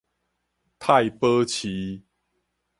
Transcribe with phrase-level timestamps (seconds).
[0.79, 2.01] 太保市